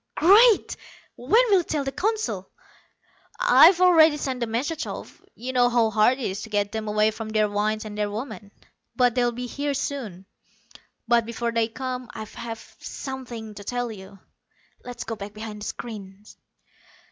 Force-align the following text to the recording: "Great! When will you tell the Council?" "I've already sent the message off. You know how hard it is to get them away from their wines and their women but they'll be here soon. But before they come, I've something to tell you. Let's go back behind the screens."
"Great! 0.15 0.75
When 1.15 1.43
will 1.51 1.59
you 1.59 1.63
tell 1.63 1.83
the 1.83 1.91
Council?" 1.91 2.49
"I've 3.39 3.79
already 3.79 4.17
sent 4.17 4.39
the 4.39 4.47
message 4.47 4.87
off. 4.87 5.21
You 5.35 5.53
know 5.53 5.69
how 5.69 5.91
hard 5.91 6.17
it 6.17 6.23
is 6.23 6.41
to 6.41 6.49
get 6.49 6.71
them 6.71 6.87
away 6.87 7.11
from 7.11 7.29
their 7.29 7.47
wines 7.47 7.85
and 7.85 7.95
their 7.95 8.09
women 8.09 8.51
but 8.95 9.13
they'll 9.13 9.31
be 9.31 9.45
here 9.45 9.75
soon. 9.75 10.25
But 11.07 11.27
before 11.27 11.51
they 11.51 11.67
come, 11.67 12.09
I've 12.15 12.35
something 12.79 13.53
to 13.53 13.63
tell 13.63 13.91
you. 13.91 14.17
Let's 14.83 15.03
go 15.03 15.15
back 15.15 15.33
behind 15.35 15.61
the 15.61 15.65
screens." 15.67 16.35